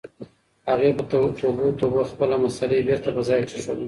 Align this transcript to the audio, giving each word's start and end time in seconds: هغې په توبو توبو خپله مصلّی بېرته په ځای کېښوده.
هغې 0.69 0.89
په 0.97 1.03
توبو 1.41 1.65
توبو 1.79 2.01
خپله 2.11 2.35
مصلّی 2.43 2.79
بېرته 2.87 3.09
په 3.15 3.21
ځای 3.27 3.41
کېښوده. 3.49 3.79